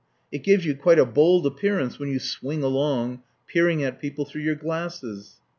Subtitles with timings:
[0.31, 4.41] It gives you quite a bold appearance when you swing along, peering at people through
[4.41, 5.37] your glasses.